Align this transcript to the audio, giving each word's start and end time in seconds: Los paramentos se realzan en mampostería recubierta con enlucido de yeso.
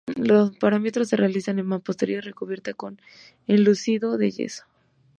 Los 0.17 0.57
paramentos 0.57 1.09
se 1.09 1.15
realzan 1.15 1.59
en 1.59 1.67
mampostería 1.67 2.21
recubierta 2.21 2.73
con 2.73 2.99
enlucido 3.45 4.17
de 4.17 4.31
yeso. 4.31 4.63